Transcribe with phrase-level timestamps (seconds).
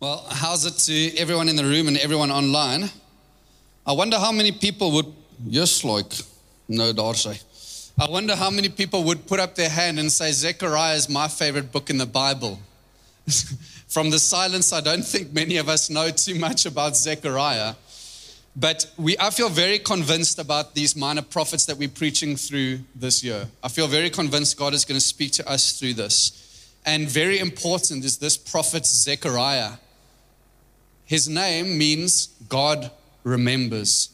[0.00, 2.88] Well, how's it to everyone in the room and everyone online?
[3.84, 5.12] I wonder how many people would,
[5.44, 6.12] yes, like,
[6.68, 7.40] no, Darcy.
[7.98, 11.26] I wonder how many people would put up their hand and say, Zechariah is my
[11.26, 12.60] favorite book in the Bible.
[13.88, 17.74] From the silence, I don't think many of us know too much about Zechariah.
[18.54, 23.24] But we, I feel very convinced about these minor prophets that we're preaching through this
[23.24, 23.48] year.
[23.64, 26.70] I feel very convinced God is going to speak to us through this.
[26.86, 29.72] And very important is this prophet Zechariah.
[31.08, 32.90] His name means God
[33.24, 34.10] remembers.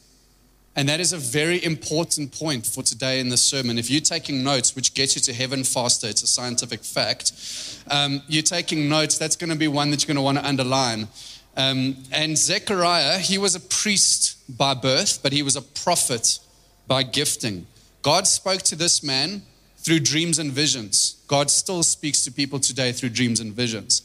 [0.77, 3.79] And that is a very important point for today in the sermon.
[3.79, 7.33] If you're taking notes, which gets you to heaven faster, it's a scientific fact.
[7.91, 10.47] Um, you're taking notes, that's going to be one that you're going to want to
[10.47, 11.09] underline.
[11.57, 16.39] Um, and Zechariah, he was a priest by birth, but he was a prophet
[16.87, 17.67] by gifting.
[18.03, 19.43] God spoke to this man
[19.79, 21.21] through dreams and visions.
[21.27, 24.03] God still speaks to people today through dreams and visions.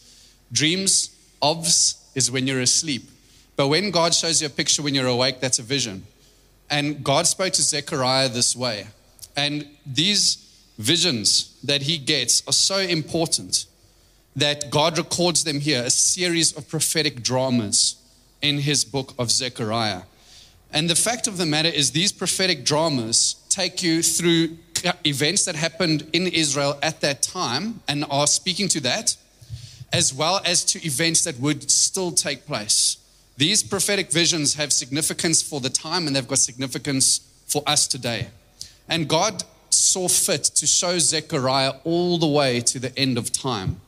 [0.52, 3.10] Dreams, obvs, is when you're asleep.
[3.56, 6.06] But when God shows you a picture when you're awake, that's a vision.
[6.70, 8.88] And God spoke to Zechariah this way.
[9.36, 10.46] And these
[10.78, 13.66] visions that he gets are so important
[14.36, 17.96] that God records them here, a series of prophetic dramas
[18.42, 20.04] in his book of Zechariah.
[20.72, 24.58] And the fact of the matter is, these prophetic dramas take you through
[25.04, 29.18] events that happened in Israel at that time and are speaking to that,
[29.92, 32.98] as well as to events that would still take place.
[33.38, 38.28] These prophetic visions have significance for the time and they've got significance for us today.
[38.88, 43.82] And God saw fit to show Zechariah all the way to the end of time.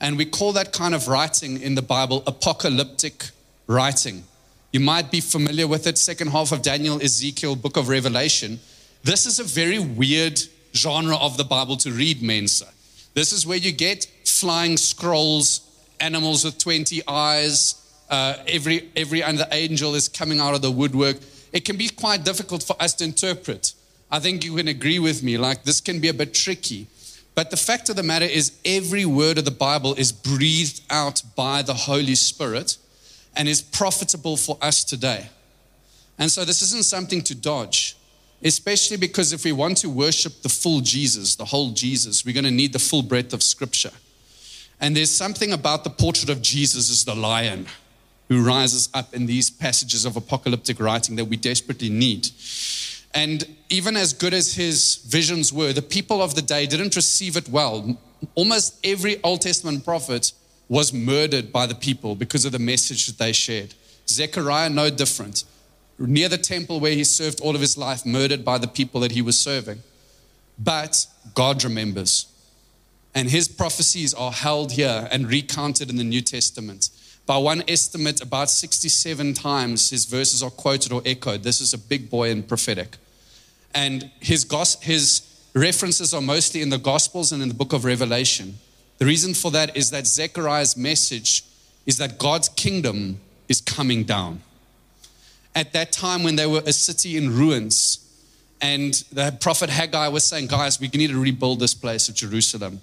[0.00, 3.30] And we call that kind of writing in the Bible apocalyptic
[3.66, 4.24] writing.
[4.72, 8.60] You might be familiar with it, second half of Daniel, Ezekiel, book of Revelation.
[9.02, 10.40] This is a very weird
[10.74, 12.66] genre of the Bible to read, Mensa.
[13.14, 14.06] This is where you get
[14.40, 15.60] flying scrolls,
[16.00, 17.74] animals with 20 eyes,
[18.10, 21.16] uh, every, every other angel is coming out of the woodwork.
[21.52, 23.72] It can be quite difficult for us to interpret.
[24.10, 26.86] I think you can agree with me, like this can be a bit tricky.
[27.34, 31.22] But the fact of the matter is, every word of the Bible is breathed out
[31.34, 32.78] by the Holy Spirit
[33.34, 35.28] and is profitable for us today.
[36.18, 37.96] And so this isn't something to dodge,
[38.42, 42.44] especially because if we want to worship the full Jesus, the whole Jesus, we're going
[42.44, 43.92] to need the full breadth of Scripture.
[44.80, 47.66] And there's something about the portrait of Jesus as the lion
[48.28, 52.28] who rises up in these passages of apocalyptic writing that we desperately need.
[53.14, 57.36] And even as good as his visions were, the people of the day didn't receive
[57.36, 57.98] it well.
[58.34, 60.32] Almost every Old Testament prophet
[60.68, 63.74] was murdered by the people because of the message that they shared.
[64.08, 65.44] Zechariah, no different.
[65.98, 69.12] Near the temple where he served all of his life, murdered by the people that
[69.12, 69.82] he was serving.
[70.58, 72.26] But God remembers.
[73.16, 76.90] And his prophecies are held here and recounted in the New Testament.
[77.24, 81.42] By one estimate, about 67 times his verses are quoted or echoed.
[81.42, 82.98] This is a big boy in prophetic.
[83.74, 84.46] And his,
[84.82, 85.22] his
[85.54, 88.58] references are mostly in the Gospels and in the book of Revelation.
[88.98, 91.42] The reason for that is that Zechariah's message
[91.86, 94.42] is that God's kingdom is coming down.
[95.54, 97.98] At that time, when they were a city in ruins,
[98.60, 102.82] and the prophet Haggai was saying, Guys, we need to rebuild this place of Jerusalem.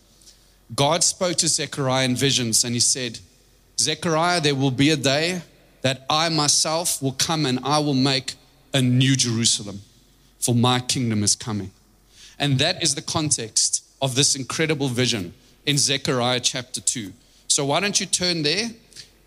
[0.74, 3.19] God spoke to Zechariah in visions, and he said,
[3.79, 5.41] Zechariah, there will be a day
[5.81, 8.35] that I myself will come and I will make
[8.74, 9.81] a new Jerusalem,
[10.40, 11.72] for my kingdom is coming.
[12.40, 15.34] And that is the context of this incredible vision
[15.66, 17.13] in Zechariah chapter 2.
[17.47, 18.69] So why don't you turn there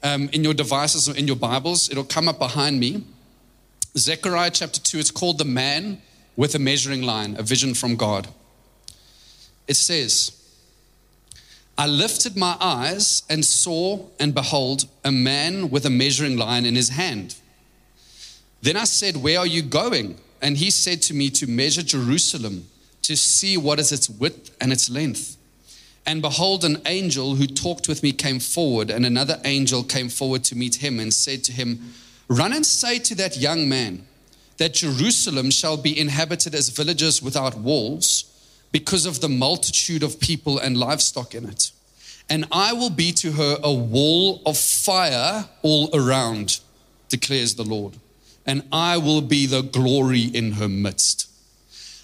[0.02, 1.90] um, in your devices or in your Bibles?
[1.90, 3.04] It'll come up behind me.
[3.96, 6.02] Zechariah chapter 2, it's called The Man
[6.36, 8.28] with a Measuring Line, a vision from God.
[9.66, 10.35] It says,
[11.78, 16.74] I lifted my eyes and saw, and behold, a man with a measuring line in
[16.74, 17.36] his hand.
[18.62, 20.18] Then I said, Where are you going?
[20.40, 22.66] And he said to me, To measure Jerusalem,
[23.02, 25.36] to see what is its width and its length.
[26.06, 30.44] And behold, an angel who talked with me came forward, and another angel came forward
[30.44, 31.92] to meet him and said to him,
[32.28, 34.06] Run and say to that young man
[34.56, 38.24] that Jerusalem shall be inhabited as villages without walls
[38.72, 41.70] because of the multitude of people and livestock in it.
[42.28, 46.60] And I will be to her a wall of fire all around,
[47.08, 47.96] declares the Lord.
[48.44, 51.30] And I will be the glory in her midst.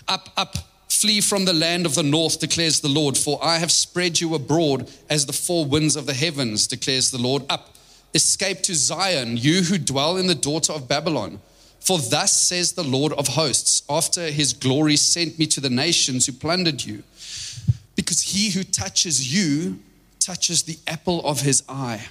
[0.08, 0.56] Up, up,
[0.88, 4.34] flee from the land of the north, declares the Lord, for I have spread you
[4.34, 7.42] abroad as the four winds of the heavens, declares the Lord.
[7.48, 7.74] Up,
[8.14, 11.40] escape to Zion, you who dwell in the daughter of Babylon.
[11.80, 16.26] For thus says the Lord of hosts, after his glory sent me to the nations
[16.26, 17.02] who plundered you.
[17.96, 19.80] Because he who touches you
[20.24, 22.06] touches the apple of his eye.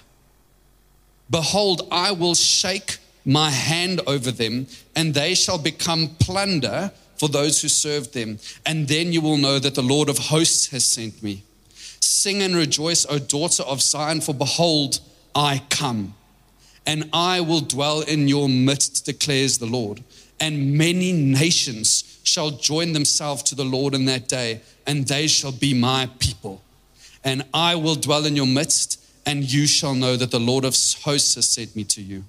[1.29, 7.61] Behold, I will shake my hand over them, and they shall become plunder for those
[7.61, 8.39] who serve them.
[8.65, 11.43] And then you will know that the Lord of hosts has sent me.
[11.99, 14.99] Sing and rejoice, O daughter of Zion, for behold,
[15.33, 16.15] I come,
[16.85, 20.03] and I will dwell in your midst, declares the Lord.
[20.39, 25.51] And many nations shall join themselves to the Lord in that day, and they shall
[25.51, 26.61] be my people.
[27.23, 30.75] And I will dwell in your midst, and you shall know that the Lord of
[31.03, 32.23] hosts has sent me to you.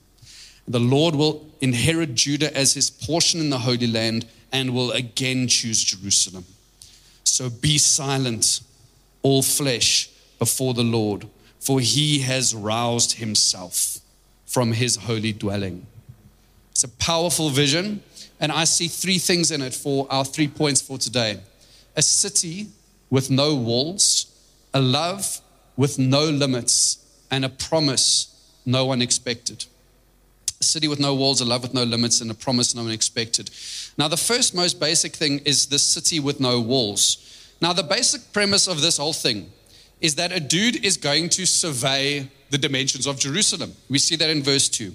[0.69, 5.49] The Lord will inherit Judah as his portion in the Holy Land and will again
[5.49, 6.44] choose Jerusalem.
[7.25, 8.61] So be silent,
[9.23, 11.27] all flesh, before the Lord,
[11.61, 13.99] for he has roused himself
[14.44, 15.87] from his holy dwelling.
[16.73, 18.03] It's a powerful vision,
[18.41, 21.39] and I see three things in it for our three points for today
[21.94, 22.69] a city
[23.11, 24.22] with no walls,
[24.75, 25.41] a love
[25.77, 26.99] with no limits,
[27.31, 28.29] and a promise
[28.67, 29.65] no one expected.
[30.61, 32.93] A city with no walls, a love with no limits, and a promise no one
[32.93, 33.51] expected.
[33.99, 37.57] Now, the first most basic thing is the city with no walls.
[37.61, 39.51] Now, the basic premise of this whole thing
[40.01, 43.73] is that a dude is going to survey the dimensions of Jerusalem.
[43.89, 44.95] We see that in verse 2.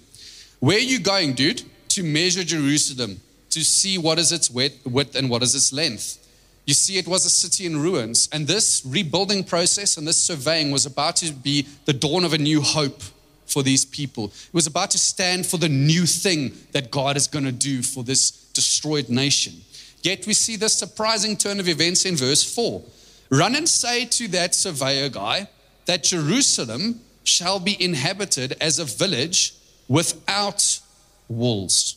[0.59, 1.63] Where are you going, dude?
[1.89, 3.21] To measure Jerusalem,
[3.51, 6.26] to see what is its width and what is its length.
[6.67, 10.69] You see, it was a city in ruins, and this rebuilding process and this surveying
[10.69, 13.01] was about to be the dawn of a new hope
[13.45, 14.25] for these people.
[14.25, 17.81] It was about to stand for the new thing that God is going to do
[17.81, 19.53] for this destroyed nation.
[20.01, 22.83] Yet we see this surprising turn of events in verse 4.
[23.29, 25.47] Run and say to that surveyor guy
[25.85, 29.53] that Jerusalem shall be inhabited as a village
[29.87, 30.81] without
[31.29, 31.95] walls.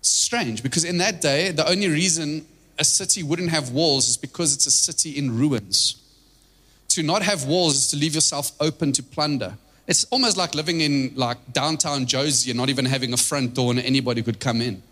[0.00, 2.46] Strange, because in that day, the only reason
[2.80, 5.96] a city wouldn't have walls is because it's a city in ruins.
[6.88, 9.58] To not have walls is to leave yourself open to plunder.
[9.86, 13.70] It's almost like living in like downtown Jozi and not even having a front door
[13.70, 14.82] and anybody could come in.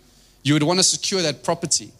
[0.42, 1.90] You would want to secure that property.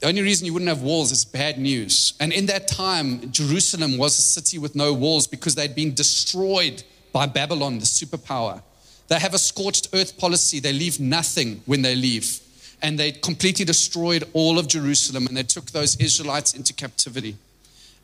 [0.00, 2.14] The only reason you wouldn't have walls is bad news.
[2.18, 6.82] And in that time, Jerusalem was a city with no walls because they'd been destroyed
[7.12, 8.62] by Babylon, the superpower.
[9.06, 10.58] They have a scorched earth policy.
[10.58, 12.40] They leave nothing when they leave.
[12.82, 17.36] And they completely destroyed all of Jerusalem and they took those Israelites into captivity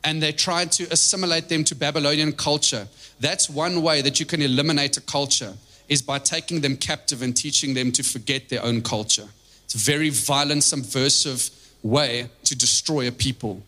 [0.04, 2.86] and they tried to assimilate them to Babylonian culture.
[3.20, 5.54] That's one way that you can eliminate a culture
[5.88, 9.28] is by taking them captive and teaching them to forget their own culture.
[9.64, 11.50] It's a very violent, subversive
[11.82, 13.62] way to destroy a people.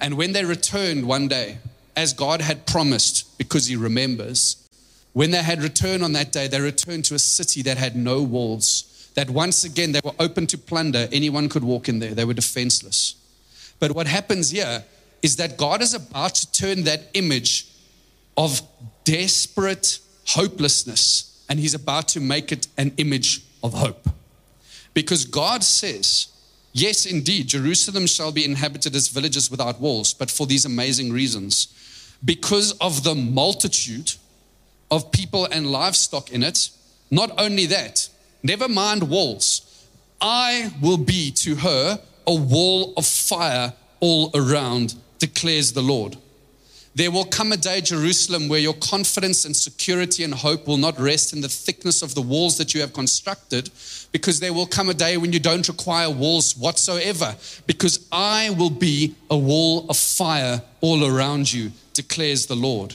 [0.00, 1.58] And when they returned one day,
[1.96, 4.56] as God had promised, because He remembers,
[5.14, 8.22] when they had returned on that day, they returned to a city that had no
[8.22, 11.08] walls, that once again they were open to plunder.
[11.10, 13.16] Anyone could walk in there, they were defenseless.
[13.80, 14.84] But what happens here
[15.22, 17.66] is that God is about to turn that image
[18.36, 18.60] of
[19.04, 19.98] desperate
[20.28, 24.08] hopelessness and He's about to make it an image of hope.
[24.94, 26.28] Because God says,
[26.72, 31.68] Yes, indeed, Jerusalem shall be inhabited as villages without walls, but for these amazing reasons.
[32.22, 34.12] Because of the multitude
[34.90, 36.68] of people and livestock in it,
[37.10, 38.10] not only that,
[38.46, 39.62] never mind walls,
[40.20, 46.16] I will be to her a wall of fire all around declares the Lord.
[46.94, 50.98] There will come a day, Jerusalem, where your confidence and security and hope will not
[50.98, 53.70] rest in the thickness of the walls that you have constructed,
[54.12, 58.70] because there will come a day when you don't require walls whatsoever, because I will
[58.70, 62.94] be a wall of fire all around you, declares the Lord.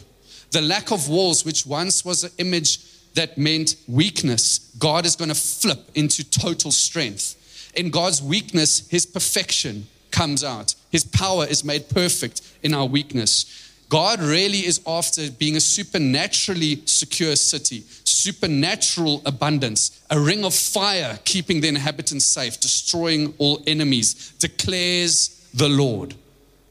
[0.49, 2.79] The lack of walls, which once was an image
[3.13, 7.37] that meant weakness, God is going to flip into total strength.
[7.75, 10.75] In God's weakness, his perfection comes out.
[10.91, 13.69] His power is made perfect in our weakness.
[13.89, 21.19] God really is after being a supernaturally secure city, supernatural abundance, a ring of fire
[21.25, 26.15] keeping the inhabitants safe, destroying all enemies, declares the Lord.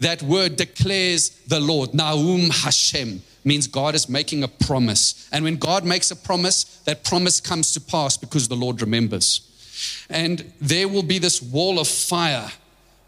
[0.00, 1.90] That word declares the Lord.
[1.90, 5.28] Naum Hashem means God is making a promise.
[5.32, 9.47] And when God makes a promise, that promise comes to pass because the Lord remembers.
[10.11, 12.50] And there will be this wall of fire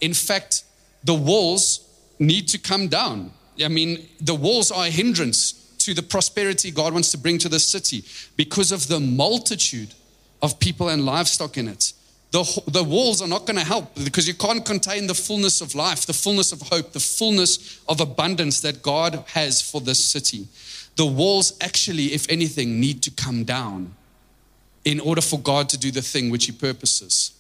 [0.03, 0.65] in fact,
[1.05, 3.33] the walls need to come down.
[3.65, 7.49] I mean, the walls are a hindrance to the prosperity God wants to bring to
[7.49, 8.05] the city
[8.37, 9.95] because of the multitude
[10.43, 11.93] of people and livestock in it.
[12.33, 15.75] The, the walls are not going to help because you can't contain the fullness of
[15.75, 20.49] life, the fullness of hope, the fullness of abundance that God has for this city.
[20.97, 23.95] The walls actually, if anything, need to come down
[24.85, 27.33] in order for God to do the thing which He purposes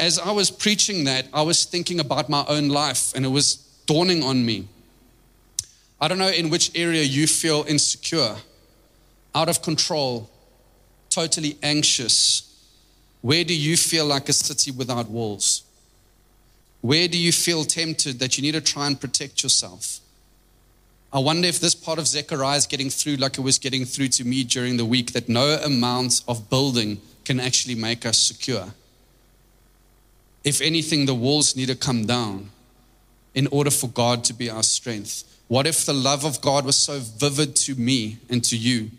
[0.00, 3.56] as I was preaching that, I was thinking about my own life and it was
[3.86, 4.66] dawning on me.
[6.00, 8.36] I don't know in which area you feel insecure,
[9.34, 10.30] out of control,
[11.10, 12.49] totally anxious,
[13.22, 15.64] where do you feel like a city without walls?
[16.80, 20.00] Where do you feel tempted that you need to try and protect yourself?
[21.12, 24.08] I wonder if this part of Zechariah is getting through like it was getting through
[24.08, 28.72] to me during the week that no amount of building can actually make us secure.
[30.44, 32.50] If anything, the walls need to come down
[33.34, 35.24] in order for God to be our strength.
[35.48, 38.90] What if the love of God was so vivid to me and to you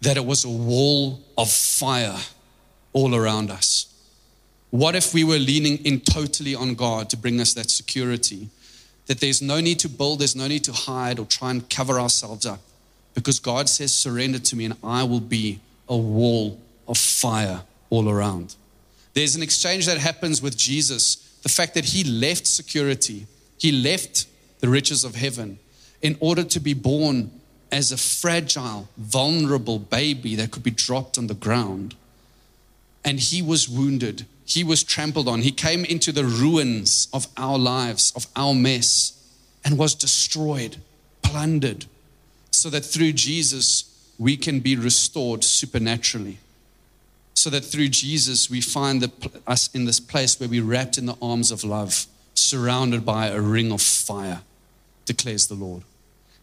[0.00, 2.18] that it was a wall of fire
[2.96, 3.92] all around us?
[4.70, 8.48] What if we were leaning in totally on God to bring us that security?
[9.06, 12.00] That there's no need to build, there's no need to hide or try and cover
[12.00, 12.60] ourselves up.
[13.14, 18.08] Because God says, Surrender to me, and I will be a wall of fire all
[18.08, 18.56] around.
[19.12, 21.16] There's an exchange that happens with Jesus.
[21.42, 23.26] The fact that he left security,
[23.58, 24.26] he left
[24.60, 25.58] the riches of heaven
[26.00, 27.30] in order to be born
[27.70, 31.94] as a fragile, vulnerable baby that could be dropped on the ground.
[33.06, 35.42] And he was wounded he was trampled on.
[35.42, 39.12] He came into the ruins of our lives, of our mess,
[39.64, 40.76] and was destroyed,
[41.22, 41.86] plundered,
[42.52, 46.38] so that through Jesus we can be restored supernaturally.
[47.34, 49.10] So that through Jesus we find the,
[49.48, 53.40] us in this place where we're wrapped in the arms of love, surrounded by a
[53.40, 54.42] ring of fire,
[55.06, 55.82] declares the Lord.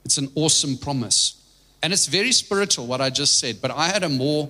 [0.03, 1.41] It's an awesome promise.
[1.81, 4.49] And it's very spiritual, what I just said, but I had a more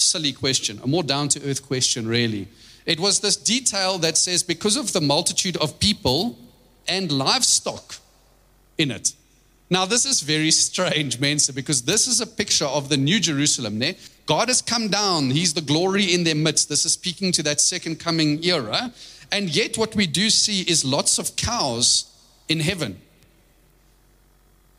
[0.00, 2.48] silly question, a more down to earth question, really.
[2.86, 6.38] It was this detail that says, because of the multitude of people
[6.88, 7.96] and livestock
[8.78, 9.12] in it.
[9.72, 13.78] Now, this is very strange, Mensa, because this is a picture of the New Jerusalem.
[13.78, 13.96] Ne?
[14.26, 16.68] God has come down, He's the glory in their midst.
[16.68, 18.92] This is speaking to that second coming era.
[19.30, 22.12] And yet, what we do see is lots of cows
[22.48, 23.00] in heaven.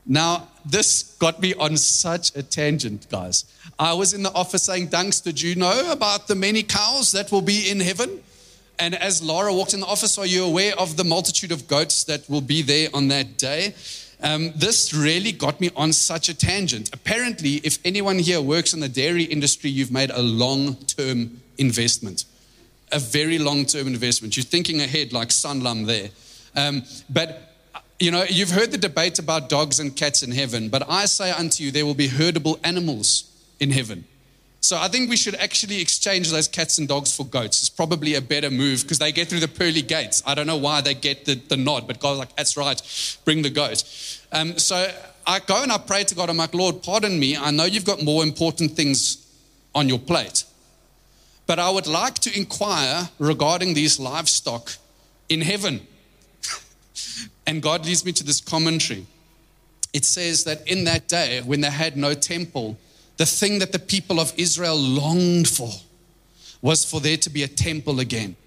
[0.05, 3.45] Now, this got me on such a tangent, guys.
[3.79, 7.31] I was in the office saying, Dunks, did you know about the many cows that
[7.31, 8.21] will be in heaven?
[8.79, 12.03] And as Laura walked in the office, are you aware of the multitude of goats
[12.05, 13.75] that will be there on that day?
[14.23, 16.89] Um, this really got me on such a tangent.
[16.93, 22.25] Apparently, if anyone here works in the dairy industry, you've made a long term investment.
[22.91, 24.37] A very long term investment.
[24.37, 26.09] You're thinking ahead like Sanlam there.
[26.55, 27.50] Um, but
[28.01, 31.31] you know, you've heard the debate about dogs and cats in heaven, but I say
[31.31, 34.05] unto you, there will be herdable animals in heaven.
[34.59, 37.61] So I think we should actually exchange those cats and dogs for goats.
[37.61, 40.23] It's probably a better move because they get through the pearly gates.
[40.25, 42.81] I don't know why they get the, the nod, but God's like, that's right,
[43.23, 43.83] bring the goat.
[44.31, 44.91] Um, so
[45.27, 46.29] I go and I pray to God.
[46.29, 47.37] I'm like, Lord, pardon me.
[47.37, 49.27] I know you've got more important things
[49.75, 50.43] on your plate,
[51.45, 54.71] but I would like to inquire regarding these livestock
[55.29, 55.87] in heaven.
[57.51, 59.05] And God leads me to this commentary.
[59.91, 62.77] It says that in that day, when they had no temple,
[63.17, 65.69] the thing that the people of Israel longed for
[66.61, 68.37] was for there to be a temple again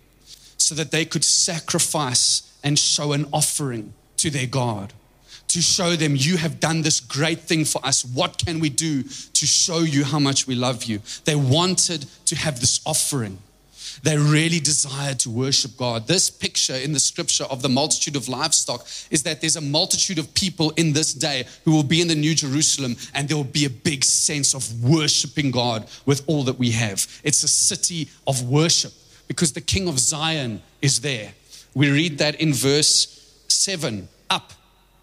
[0.57, 4.95] so that they could sacrifice and show an offering to their God.
[5.49, 8.07] To show them, you have done this great thing for us.
[8.07, 11.03] What can we do to show you how much we love you?
[11.27, 13.37] They wanted to have this offering.
[14.05, 16.07] They really desire to worship God.
[16.07, 20.19] This picture in the scripture of the multitude of livestock is that there's a multitude
[20.19, 23.45] of people in this day who will be in the New Jerusalem and there will
[23.45, 27.07] be a big sense of worshiping God with all that we have.
[27.25, 28.93] It's a city of worship
[29.27, 31.33] because the King of Zion is there.
[31.75, 34.53] We read that in verse 7 Up,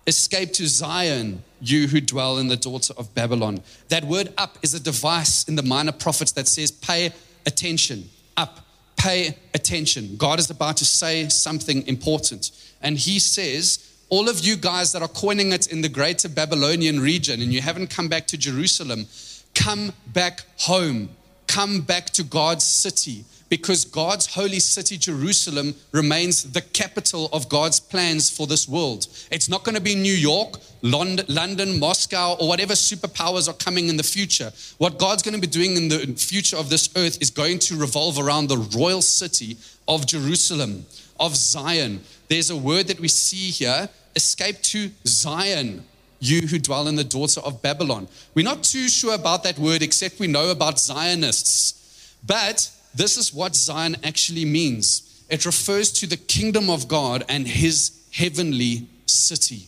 [0.05, 3.61] escape to Zion, you who dwell in the daughter of Babylon.
[3.89, 7.13] That word up is a device in the minor prophets that says, pay
[7.47, 8.59] attention, up
[9.01, 10.15] pay attention.
[10.15, 12.51] God is about to say something important.
[12.83, 13.79] And he says,
[14.09, 17.61] all of you guys that are coining it in the greater Babylonian region and you
[17.61, 19.07] haven't come back to Jerusalem,
[19.55, 21.09] come back home.
[21.51, 27.77] Come back to God's city because God's holy city, Jerusalem, remains the capital of God's
[27.77, 29.07] plans for this world.
[29.29, 33.97] It's not going to be New York, London, Moscow, or whatever superpowers are coming in
[33.97, 34.53] the future.
[34.77, 37.75] What God's going to be doing in the future of this earth is going to
[37.75, 39.57] revolve around the royal city
[39.89, 40.85] of Jerusalem,
[41.19, 41.99] of Zion.
[42.29, 45.83] There's a word that we see here escape to Zion
[46.21, 48.07] you who dwell in the daughter of Babylon.
[48.33, 52.15] We're not too sure about that word, except we know about Zionists.
[52.25, 57.47] But this is what Zion actually means it refers to the kingdom of God and
[57.47, 59.67] his heavenly city.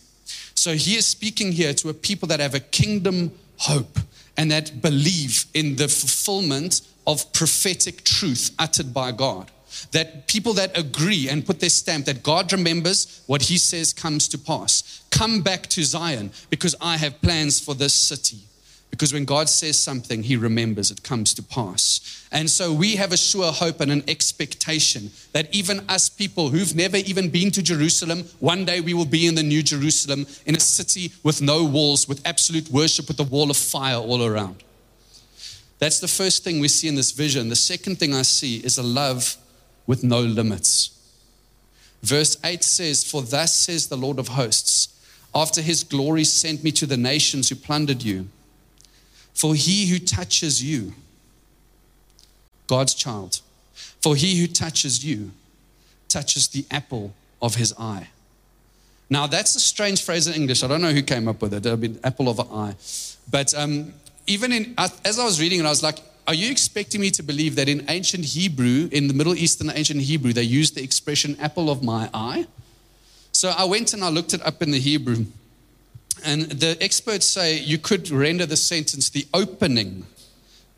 [0.55, 3.97] So he is speaking here to a people that have a kingdom hope
[4.35, 9.51] and that believe in the fulfillment of prophetic truth uttered by God.
[9.91, 14.27] That people that agree and put their stamp that God remembers what he says comes
[14.29, 14.92] to pass.
[15.13, 18.39] Come back to Zion because I have plans for this city
[18.93, 22.27] Because when God says something, He remembers it comes to pass.
[22.31, 26.75] And so we have a sure hope and an expectation that even us people who've
[26.75, 30.55] never even been to Jerusalem, one day we will be in the New Jerusalem, in
[30.55, 34.63] a city with no walls, with absolute worship, with a wall of fire all around.
[35.79, 37.49] That's the first thing we see in this vision.
[37.49, 39.37] The second thing I see is a love
[39.87, 40.91] with no limits.
[42.03, 44.92] Verse 8 says, For thus says the Lord of hosts,
[45.35, 48.27] after his glory sent me to the nations who plundered you.
[49.33, 50.93] For he who touches you,
[52.67, 53.41] God's child,
[54.01, 55.31] for he who touches you
[56.07, 58.09] touches the apple of his eye.
[59.09, 60.63] Now, that's a strange phrase in English.
[60.63, 61.65] I don't know who came up with it.
[61.65, 62.75] It'll be apple of an eye.
[63.29, 63.93] But um,
[64.27, 67.23] even in, as I was reading it, I was like, are you expecting me to
[67.23, 71.35] believe that in ancient Hebrew, in the Middle Eastern ancient Hebrew, they used the expression
[71.39, 72.47] apple of my eye?
[73.43, 75.25] So I went and I looked it up in the Hebrew.
[76.23, 80.05] And the experts say you could render the sentence the opening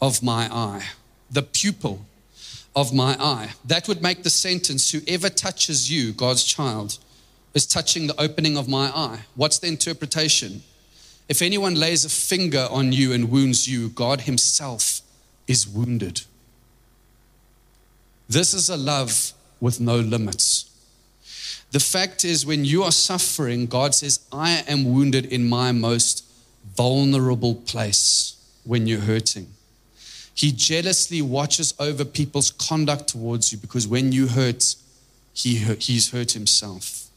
[0.01, 0.84] of my eye,
[1.29, 2.07] the pupil
[2.75, 3.51] of my eye.
[3.65, 6.98] That would make the sentence whoever touches you, God's child,
[7.53, 9.19] is touching the opening of my eye.
[9.36, 10.63] What's the interpretation?
[11.29, 15.01] If anyone lays a finger on you and wounds you, God Himself
[15.48, 16.24] is wounded.
[18.27, 20.72] This is a love with no limits.
[21.72, 26.24] The fact is, when you are suffering, God says, I am wounded in my most
[26.75, 29.48] vulnerable place when you're hurting.
[30.34, 34.75] He jealously watches over people's conduct towards you because when you hurt,
[35.34, 37.07] he, he's hurt himself.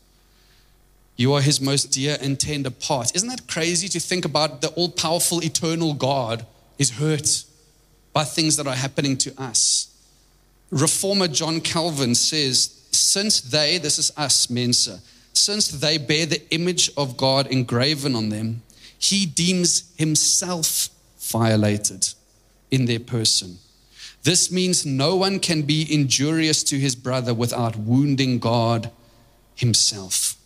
[1.17, 3.15] You are his most dear and tender part.
[3.17, 6.47] Isn't that crazy to think about the all powerful, eternal God
[6.79, 7.43] is hurt
[8.13, 9.93] by things that are happening to us?
[10.71, 15.01] Reformer John Calvin says since they, this is us, Mensa,
[15.33, 18.63] since they bear the image of God engraven on them,
[18.99, 22.09] he deems himself violated
[22.71, 23.59] in their person.
[24.25, 28.91] This means no one can be injurious to his brother without wounding God
[29.55, 30.37] himself.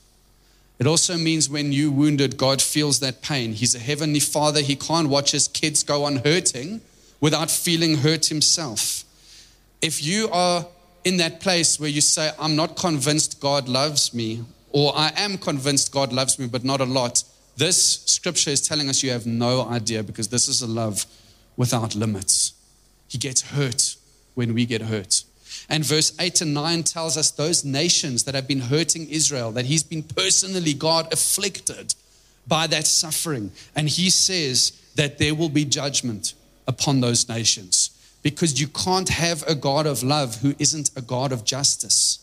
[0.79, 3.53] It also means when you wounded, God feels that pain.
[3.53, 4.61] He's a heavenly father.
[4.61, 6.81] He can't watch his kids go on hurting
[7.21, 9.05] without feeling hurt himself.
[9.81, 10.67] If you are
[11.05, 15.38] in that place where you say, I'm not convinced God loves me, or I am
[15.38, 17.25] convinced God loves me, but not a lot,
[17.57, 21.05] this scripture is telling us you have no idea because this is a love
[21.57, 22.55] without limits.
[23.09, 23.97] He gets hurt
[24.35, 25.25] when we get hurt.
[25.69, 29.67] And verse 8 and 9 tells us those nations that have been hurting Israel, that
[29.67, 31.95] he's been personally, God, afflicted
[32.47, 33.53] by that suffering.
[33.77, 36.35] And he says that there will be judgment
[36.67, 37.91] upon those nations
[38.23, 42.19] because you can't have a God of love who isn't a God of justice.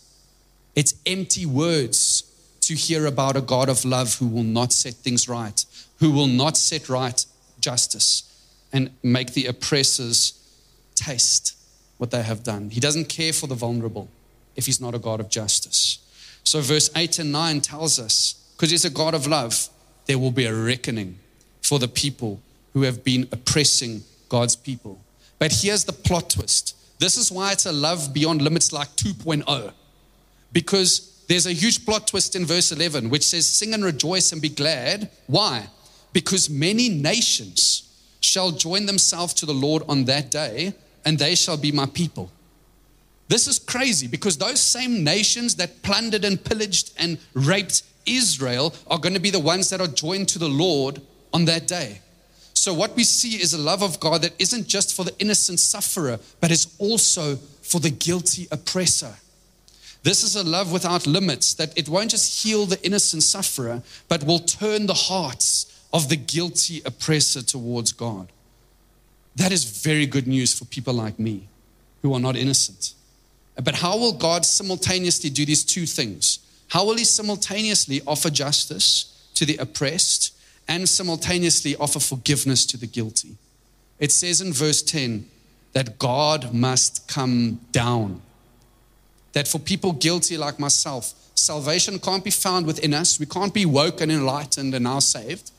[0.75, 2.23] It's empty words
[2.61, 5.65] to hear about a God of love who will not set things right,
[5.99, 7.25] who will not set right
[7.59, 8.23] justice
[8.71, 10.33] and make the oppressors
[10.95, 11.55] taste
[11.97, 12.69] what they have done.
[12.69, 14.07] He doesn't care for the vulnerable
[14.55, 15.99] if he's not a God of justice.
[16.43, 19.69] So, verse 8 and 9 tells us because he's a God of love,
[20.05, 21.19] there will be a reckoning
[21.61, 22.41] for the people
[22.73, 24.99] who have been oppressing God's people.
[25.39, 29.71] But here's the plot twist this is why it's a love beyond limits like 2.0.
[30.51, 34.41] Because there's a huge plot twist in verse 11, which says, Sing and rejoice and
[34.41, 35.09] be glad.
[35.27, 35.67] Why?
[36.11, 37.83] Because many nations
[38.19, 40.73] shall join themselves to the Lord on that day,
[41.05, 42.29] and they shall be my people.
[43.29, 48.97] This is crazy because those same nations that plundered and pillaged and raped Israel are
[48.97, 50.99] going to be the ones that are joined to the Lord
[51.31, 52.01] on that day.
[52.59, 55.61] So, what we see is a love of God that isn't just for the innocent
[55.61, 59.13] sufferer, but is also for the guilty oppressor.
[60.03, 64.25] This is a love without limits, that it won't just heal the innocent sufferer, but
[64.25, 68.27] will turn the hearts of the guilty oppressor towards God.
[69.37, 71.47] That is very good news for people like me
[72.01, 72.93] who are not innocent.
[73.55, 76.39] But how will God simultaneously do these two things?
[76.67, 80.33] How will He simultaneously offer justice to the oppressed
[80.69, 83.35] and simultaneously offer forgiveness to the guilty.
[83.97, 85.27] It says in verse 10
[85.73, 88.21] that God must come down.
[89.33, 93.19] That for people guilty like myself, salvation can't be found within us.
[93.19, 95.51] We can't be woke and enlightened and now saved.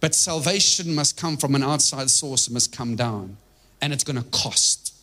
[0.00, 3.38] But salvation must come from an outside source, it must come down.
[3.80, 4.94] And it's going to cost.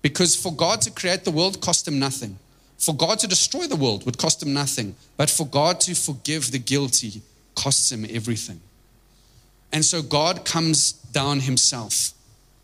[0.00, 2.38] Because for God to create the world cost him nothing.
[2.78, 4.94] For God to destroy the world would cost him nothing.
[5.16, 7.22] But for God to forgive the guilty
[7.54, 8.60] costs him everything.
[9.72, 12.12] And so God comes down himself.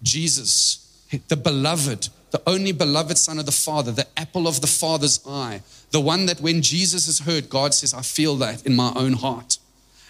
[0.02, 5.20] Jesus, the beloved, the only beloved Son of the Father, the apple of the Father's
[5.26, 8.92] eye, the one that when Jesus is heard, God says, I feel that in my
[8.96, 9.58] own heart.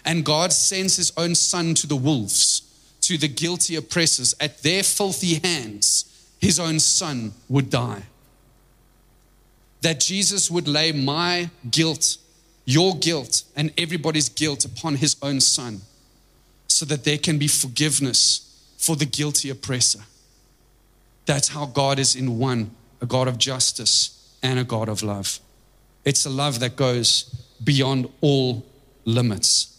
[0.05, 2.63] And God sends his own Son to the wolves
[3.03, 6.05] to the guilty oppressors at their filthy hands,
[6.39, 8.03] his own son would die.
[9.81, 12.17] That Jesus would lay my guilt,
[12.63, 15.81] your guilt, and everybody's guilt upon his own son
[16.73, 19.99] so that there can be forgiveness for the guilty oppressor.
[21.27, 25.39] That's how God is in one a God of justice and a God of love.
[26.03, 27.25] It's a love that goes
[27.63, 28.65] beyond all
[29.05, 29.69] limits.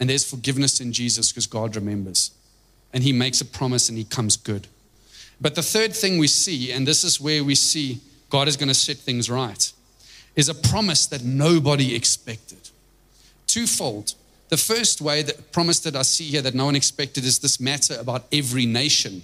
[0.00, 2.32] And there's forgiveness in Jesus because God remembers.
[2.92, 4.66] And He makes a promise and He comes good.
[5.40, 8.00] But the third thing we see, and this is where we see
[8.30, 9.72] God is going to set things right,
[10.34, 12.70] is a promise that nobody expected.
[13.46, 14.14] Twofold.
[14.52, 17.58] The first way, the promise that I see here that no one expected is this
[17.58, 19.22] matter about every nation.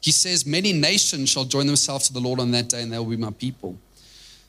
[0.00, 2.98] He says, Many nations shall join themselves to the Lord on that day, and they
[2.98, 3.76] will be my people.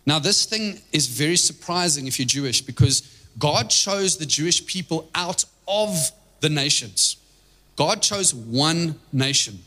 [0.05, 3.01] Now, this thing is very surprising if you're Jewish because
[3.39, 7.17] God chose the Jewish people out of the nations.
[7.75, 9.57] God chose one nation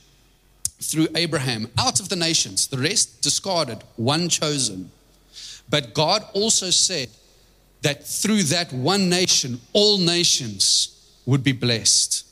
[0.81, 4.93] through Abraham out of the nations, the rest discarded, one chosen.
[5.69, 7.09] But God also said
[7.83, 12.25] that through that one nation, all nations would be blessed.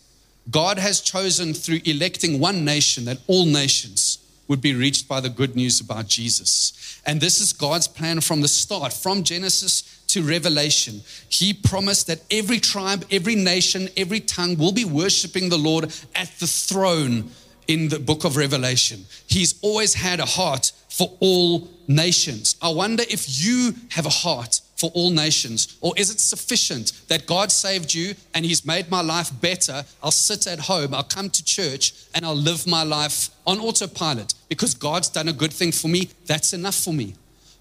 [0.50, 5.28] God has chosen through electing one nation that all nations would be reached by the
[5.28, 7.00] good news about Jesus.
[7.04, 11.00] And this is God's plan from the start, from Genesis to Revelation.
[11.28, 16.30] He promised that every tribe, every nation, every tongue will be worshiping the Lord at
[16.38, 17.30] the throne
[17.66, 19.04] in the book of Revelation.
[19.26, 22.56] He's always had a heart for all nations.
[22.62, 25.76] I wonder if you have a heart for all nations?
[25.80, 29.84] Or is it sufficient that God saved you and He's made my life better?
[30.02, 34.34] I'll sit at home, I'll come to church, and I'll live my life on autopilot
[34.48, 36.10] because God's done a good thing for me.
[36.26, 37.14] That's enough for me.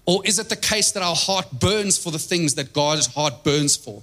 [0.04, 3.42] Or is it the case that our heart burns for the things that God's heart
[3.42, 4.02] burns for?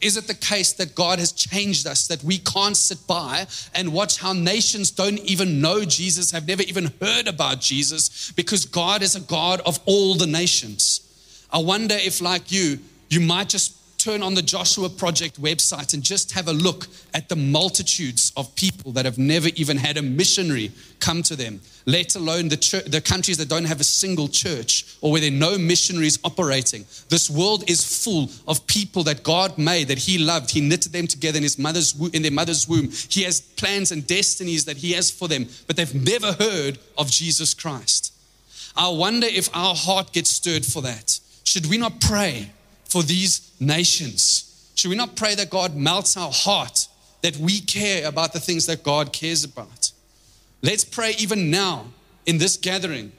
[0.00, 3.92] Is it the case that God has changed us, that we can't sit by and
[3.92, 9.02] watch how nations don't even know Jesus, have never even heard about Jesus, because God
[9.02, 11.03] is a God of all the nations?
[11.54, 16.02] I wonder if, like you, you might just turn on the Joshua Project website and
[16.02, 20.02] just have a look at the multitudes of people that have never even had a
[20.02, 24.26] missionary come to them, let alone the, church, the countries that don't have a single
[24.26, 26.84] church or where there are no missionaries operating.
[27.08, 30.50] This world is full of people that God made, that He loved.
[30.50, 32.90] He knitted them together in, his mother's, in their mother's womb.
[33.08, 37.12] He has plans and destinies that He has for them, but they've never heard of
[37.12, 38.12] Jesus Christ.
[38.76, 42.50] I wonder if our heart gets stirred for that should we not pray
[42.84, 44.70] for these nations?
[44.74, 46.88] Should we not pray that God melts our heart,
[47.22, 49.92] that we care about the things that God cares about?
[50.62, 51.86] Let's pray even now
[52.26, 53.12] in this gathering.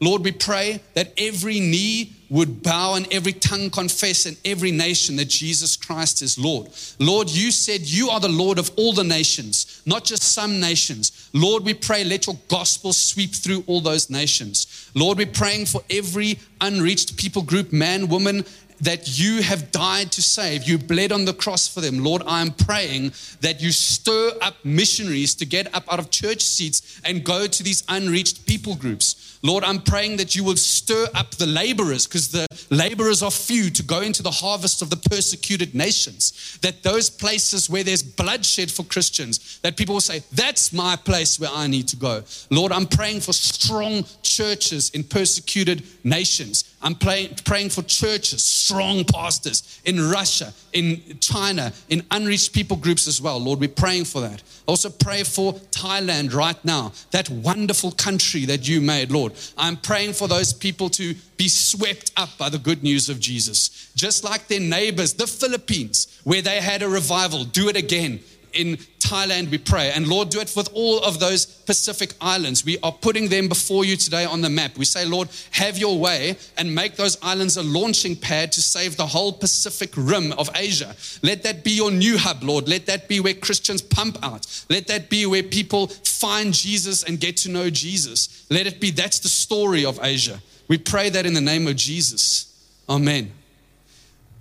[0.00, 5.16] Lord, we pray that every knee would bow and every tongue confess in every nation
[5.16, 6.68] that Jesus Christ is Lord.
[7.00, 11.17] Lord, you said you are the Lord of all the nations, not just some nations.
[11.32, 14.90] Lord, we pray, let your gospel sweep through all those nations.
[14.94, 18.44] Lord, we're praying for every unreached people group, man, woman,
[18.80, 20.64] that you have died to save.
[20.64, 22.02] You bled on the cross for them.
[22.04, 26.42] Lord, I am praying that you stir up missionaries to get up out of church
[26.42, 29.38] seats and go to these unreached people groups.
[29.42, 33.70] Lord, I'm praying that you will stir up the laborers because the laborers are few
[33.70, 36.58] to go into the harvest of the persecuted nations.
[36.62, 41.38] That those places where there's bloodshed for Christians, that people will say, That's my place
[41.40, 42.22] where I need to go.
[42.50, 46.67] Lord, I'm praying for strong churches in persecuted nations.
[46.80, 53.08] I'm praying, praying for churches, strong pastors in Russia, in China, in unreached people groups
[53.08, 53.38] as well.
[53.38, 54.42] Lord, we're praying for that.
[54.66, 59.32] Also, pray for Thailand right now, that wonderful country that you made, Lord.
[59.56, 63.90] I'm praying for those people to be swept up by the good news of Jesus.
[63.96, 68.20] Just like their neighbors, the Philippines, where they had a revival, do it again
[68.52, 68.76] in
[69.08, 69.90] Thailand, we pray.
[69.90, 72.64] And Lord, do it with all of those Pacific islands.
[72.64, 74.76] We are putting them before you today on the map.
[74.76, 78.96] We say, Lord, have your way and make those islands a launching pad to save
[78.96, 80.94] the whole Pacific rim of Asia.
[81.22, 82.68] Let that be your new hub, Lord.
[82.68, 84.46] Let that be where Christians pump out.
[84.68, 88.46] Let that be where people find Jesus and get to know Jesus.
[88.50, 90.40] Let it be that's the story of Asia.
[90.68, 92.44] We pray that in the name of Jesus.
[92.88, 93.32] Amen.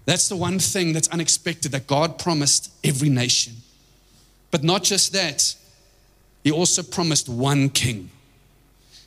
[0.05, 3.53] That's the one thing that's unexpected that God promised every nation.
[4.51, 5.55] But not just that,
[6.43, 8.09] he also promised one king.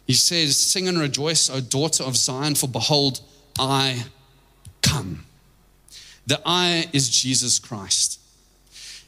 [0.07, 3.21] He says, Sing and rejoice, O daughter of Zion, for behold,
[3.59, 4.05] I
[4.83, 5.25] come.
[6.27, 8.21] The I is Jesus Christ.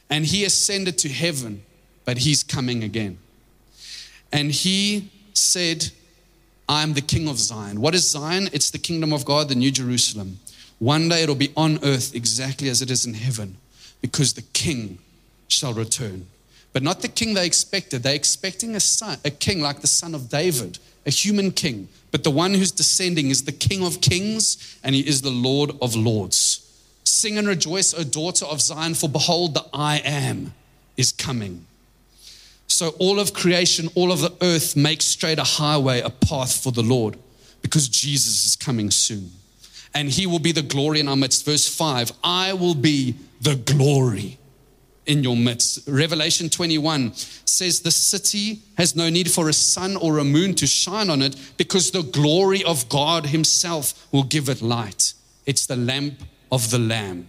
[0.09, 1.63] And he ascended to heaven,
[2.05, 3.17] but he's coming again.
[4.31, 5.91] And he said,
[6.67, 7.81] I am the king of Zion.
[7.81, 8.49] What is Zion?
[8.53, 10.39] It's the kingdom of God, the new Jerusalem.
[10.79, 13.57] One day it'll be on earth exactly as it is in heaven
[14.01, 14.99] because the king
[15.53, 16.27] shall return.
[16.73, 18.01] but not the king they expected.
[18.01, 21.87] They're expecting a son, a king like the son of David, a human king.
[22.13, 25.71] But the one who's descending is the King of kings, and he is the Lord
[25.81, 26.59] of lords.
[27.03, 30.53] Sing and rejoice, O daughter of Zion, for behold, the I am
[30.95, 31.65] is coming.
[32.67, 36.71] So all of creation, all of the earth makes straight a highway, a path for
[36.71, 37.17] the Lord,
[37.61, 39.31] because Jesus is coming soon.
[39.93, 41.45] And he will be the glory in our midst.
[41.45, 44.37] Verse 5 I will be the glory
[45.05, 45.87] in your midst.
[45.87, 50.67] Revelation 21 says, The city has no need for a sun or a moon to
[50.67, 55.13] shine on it because the glory of God Himself will give it light.
[55.45, 56.19] It's the lamp
[56.51, 57.27] of the Lamb.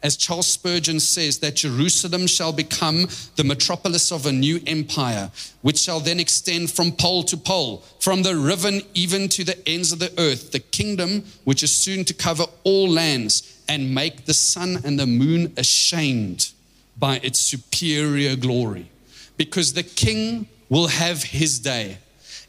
[0.00, 5.78] As Charles Spurgeon says, that Jerusalem shall become the metropolis of a new empire, which
[5.78, 9.98] shall then extend from pole to pole, from the river even to the ends of
[9.98, 14.78] the earth, the kingdom which is soon to cover all lands and make the sun
[14.84, 16.52] and the moon ashamed
[16.98, 18.90] by its superior glory.
[19.36, 21.98] Because the king will have his day.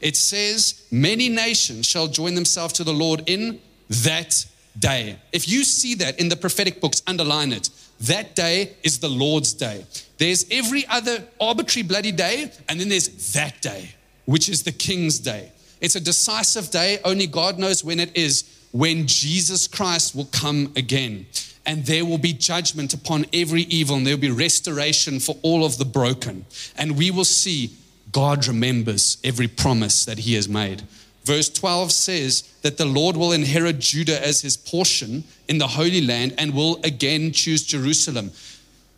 [0.00, 4.44] It says, Many nations shall join themselves to the Lord in that
[4.78, 5.16] day.
[5.32, 7.70] If you see that in the prophetic books, underline it.
[8.02, 9.84] That day is the Lord's day.
[10.16, 15.18] There's every other arbitrary bloody day, and then there's that day, which is the king's
[15.18, 15.52] day.
[15.80, 16.98] It's a decisive day.
[17.04, 21.26] Only God knows when it is, when Jesus Christ will come again
[21.66, 25.64] and there will be judgment upon every evil, and there will be restoration for all
[25.64, 26.46] of the broken.
[26.76, 27.76] And we will see
[28.12, 30.82] God remembers every promise that He has made.
[31.24, 36.00] Verse 12 says that the Lord will inherit Judah as His portion in the Holy
[36.00, 38.32] Land and will again choose Jerusalem.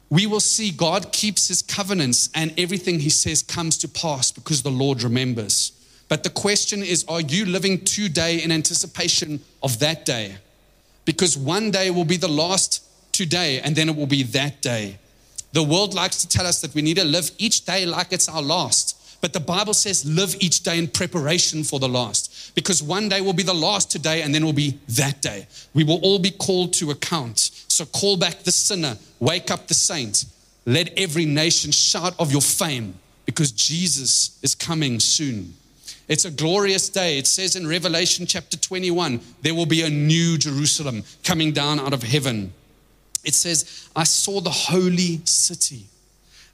[0.08, 4.62] We will see God keeps His covenants, and everything He says comes to pass because
[4.62, 5.72] the Lord remembers.
[6.08, 10.36] But the question is are you living today in anticipation of that day?
[11.04, 14.98] Because one day will be the last today and then it will be that day.
[15.52, 18.28] The world likes to tell us that we need to live each day like it's
[18.28, 18.98] our last.
[19.20, 22.54] But the Bible says live each day in preparation for the last.
[22.54, 25.46] Because one day will be the last today and then will be that day.
[25.74, 27.38] We will all be called to account.
[27.68, 30.24] So call back the sinner, wake up the saint.
[30.66, 35.54] Let every nation shout of your fame because Jesus is coming soon.
[36.12, 37.16] It's a glorious day.
[37.16, 41.94] It says in Revelation chapter 21 there will be a new Jerusalem coming down out
[41.94, 42.52] of heaven.
[43.24, 45.86] It says, I saw the holy city,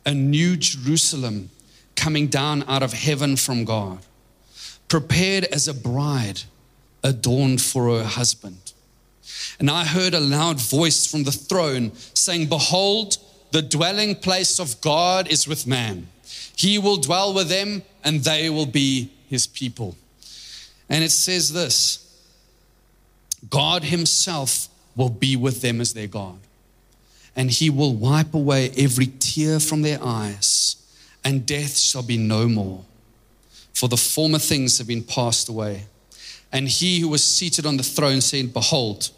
[0.06, 1.50] a new Jerusalem
[1.96, 3.98] coming down out of heaven from God,
[4.86, 6.42] prepared as a bride
[7.02, 8.74] adorned for her husband.
[9.58, 13.16] And I heard a loud voice from the throne saying, Behold,
[13.50, 16.06] the dwelling place of God is with man.
[16.54, 19.96] He will dwell with them, and they will be his people.
[20.88, 22.04] And it says this
[23.48, 26.38] God himself will be with them as their God,
[27.36, 30.76] and he will wipe away every tear from their eyes,
[31.24, 32.84] and death shall be no more.
[33.74, 35.84] For the former things have been passed away.
[36.50, 39.10] And he who was seated on the throne said, Behold,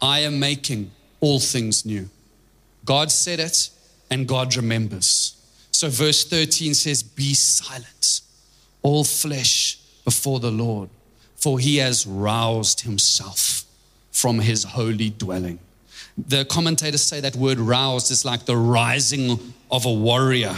[0.00, 2.08] I am making all things new.
[2.84, 3.70] God said it,
[4.10, 5.36] and God remembers.
[5.70, 8.22] So, verse 13 says, Be silent
[8.82, 10.88] all flesh before the Lord,
[11.36, 13.64] for he has roused himself
[14.10, 15.58] from his holy dwelling.
[16.16, 20.56] The commentators say that word roused is like the rising of a warrior.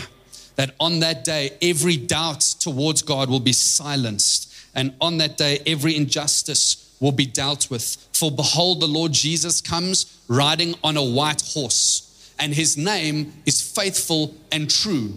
[0.57, 4.55] That on that day, every doubt towards God will be silenced.
[4.75, 7.97] And on that day, every injustice will be dealt with.
[8.13, 13.61] For behold, the Lord Jesus comes riding on a white horse, and his name is
[13.61, 15.15] faithful and true.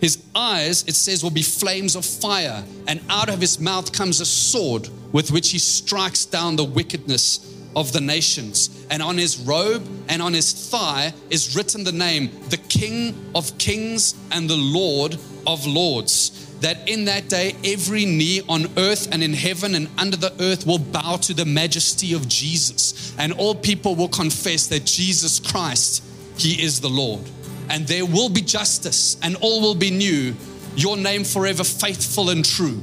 [0.00, 4.20] His eyes, it says, will be flames of fire, and out of his mouth comes
[4.20, 8.86] a sword with which he strikes down the wickedness of the nations.
[8.90, 13.56] And on his robe and on his thigh is written the name, the King of
[13.58, 15.14] Kings and the Lord
[15.46, 16.42] of Lords.
[16.60, 20.66] That in that day, every knee on earth and in heaven and under the earth
[20.66, 23.14] will bow to the majesty of Jesus.
[23.18, 26.02] And all people will confess that Jesus Christ,
[26.38, 27.20] He is the Lord
[27.68, 30.34] and there will be justice, and all will be new.
[30.76, 32.80] Your name forever faithful and true,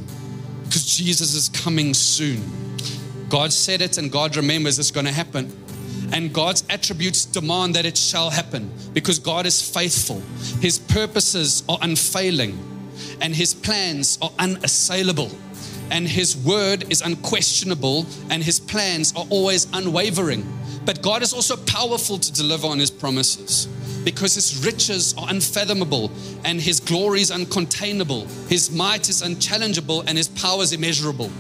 [0.66, 2.42] because Jesus is coming soon.
[3.30, 5.52] God said it, and God remembers it's going to happen.
[6.12, 10.22] And God's attributes demand that it shall happen because God is faithful.
[10.62, 12.58] His purposes are unfailing,
[13.22, 15.32] and His plans are unassailable.
[15.90, 20.48] And His word is unquestionable, and His plans are always unwavering.
[20.86, 23.68] But God is also powerful to deliver on His promises
[24.04, 26.12] because his riches are unfathomable
[26.44, 28.26] and his glory is uncontainable.
[28.50, 31.32] His might is unchallengeable and his power is immeasurable.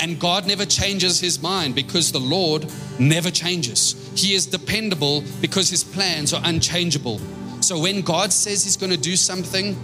[0.00, 2.66] And God never changes his mind because the Lord
[2.98, 3.94] never changes.
[4.16, 7.20] He is dependable because his plans are unchangeable.
[7.62, 9.76] So when God says He's going to do something,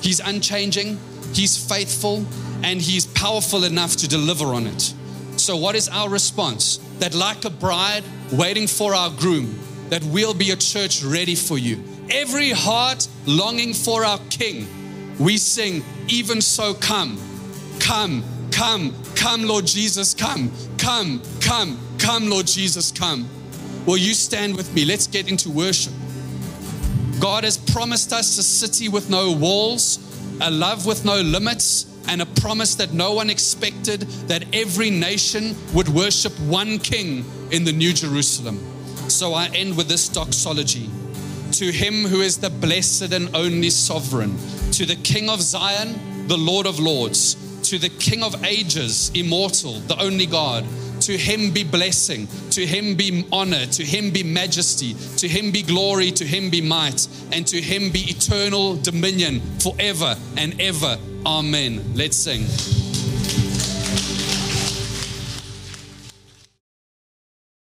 [0.00, 0.98] He's unchanging,
[1.32, 2.26] He's faithful,
[2.62, 4.94] and He's powerful enough to deliver on it.
[5.36, 6.78] So, what is our response?
[6.98, 9.58] That, like a bride waiting for our groom,
[9.90, 11.82] that we'll be a church ready for you.
[12.10, 14.66] Every heart longing for our King,
[15.18, 17.18] we sing, Even so, come,
[17.78, 23.28] come, come, come, Lord Jesus, come, come, come, come, Lord Jesus, come.
[23.86, 24.84] Will you stand with me?
[24.84, 25.92] Let's get into worship.
[27.20, 29.98] God has promised us a city with no walls,
[30.40, 35.54] a love with no limits, and a promise that no one expected that every nation
[35.74, 38.58] would worship one king in the New Jerusalem.
[39.10, 40.88] So I end with this doxology.
[41.52, 44.38] To him who is the blessed and only sovereign,
[44.72, 47.34] to the King of Zion, the Lord of Lords,
[47.68, 50.64] to the King of ages, immortal, the only God
[51.00, 55.62] to him be blessing, to him be honor, to him be majesty, to him be
[55.62, 60.98] glory, to him be might, and to him be eternal dominion forever and ever.
[61.24, 61.94] Amen.
[61.94, 62.79] Let's sing.